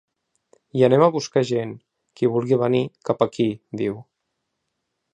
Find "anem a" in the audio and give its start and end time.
0.87-1.09